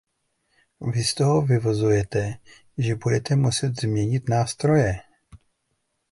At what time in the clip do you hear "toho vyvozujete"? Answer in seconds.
1.13-2.33